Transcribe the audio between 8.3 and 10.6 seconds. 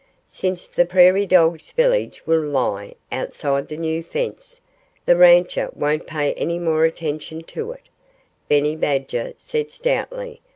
Benny Badger said stoutly.